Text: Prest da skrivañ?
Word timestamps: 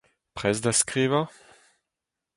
Prest 0.37 0.63
da 0.65 0.71
skrivañ? 0.79 1.27